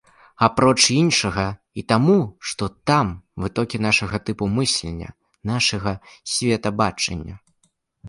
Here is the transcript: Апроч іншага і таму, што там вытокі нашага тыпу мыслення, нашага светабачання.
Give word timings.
Апроч 0.45 0.77
іншага 1.01 1.45
і 1.81 1.83
таму, 1.93 2.15
што 2.53 2.71
там 2.93 3.13
вытокі 3.45 3.83
нашага 3.89 4.23
тыпу 4.31 4.51
мыслення, 4.57 5.09
нашага 5.55 5.91
светабачання. 6.33 7.35